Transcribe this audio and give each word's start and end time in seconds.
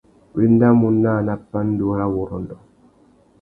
Wa 0.33 0.41
endamú 0.47 0.87
naā 1.03 1.19
nà 1.27 1.33
pandúrâwurrôndô. 1.51 2.55